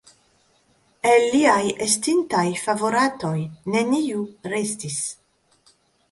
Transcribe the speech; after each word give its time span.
El 1.09 1.25
liaj 1.33 1.65
estintaj 1.87 2.45
favoratoj 2.61 3.33
neniu 3.75 4.23
restis. 4.55 4.97